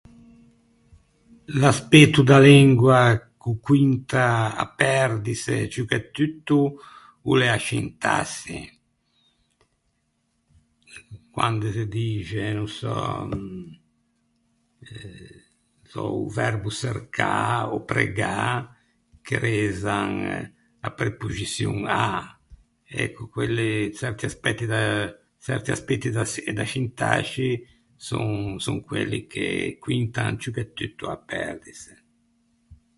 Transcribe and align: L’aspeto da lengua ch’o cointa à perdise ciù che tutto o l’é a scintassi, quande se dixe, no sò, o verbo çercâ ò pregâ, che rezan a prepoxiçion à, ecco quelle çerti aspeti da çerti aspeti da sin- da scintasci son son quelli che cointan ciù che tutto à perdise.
L’aspeto 1.61 2.19
da 2.29 2.37
lengua 2.49 3.01
ch’o 3.41 3.51
cointa 3.65 4.27
à 4.63 4.65
perdise 4.79 5.55
ciù 5.73 5.81
che 5.91 5.99
tutto 6.15 6.57
o 7.29 7.31
l’é 7.37 7.49
a 7.57 7.59
scintassi, 7.63 8.59
quande 11.35 11.67
se 11.75 11.83
dixe, 11.95 12.43
no 12.57 12.65
sò, 12.79 12.95
o 16.19 16.31
verbo 16.37 16.69
çercâ 16.79 17.33
ò 17.75 17.77
pregâ, 17.89 18.39
che 19.25 19.35
rezan 19.45 20.13
a 20.87 20.89
prepoxiçion 20.97 21.77
à, 22.05 22.05
ecco 23.03 23.21
quelle 23.33 23.69
çerti 23.97 24.23
aspeti 24.29 24.65
da 24.73 24.81
çerti 25.45 25.69
aspeti 25.75 26.07
da 26.15 26.23
sin- 26.31 26.47
da 26.57 26.65
scintasci 26.69 27.49
son 28.07 28.29
son 28.65 28.77
quelli 28.87 29.19
che 29.31 29.45
cointan 29.83 30.33
ciù 30.41 30.49
che 30.55 30.65
tutto 30.77 31.03
à 31.15 31.17
perdise. 31.29 31.93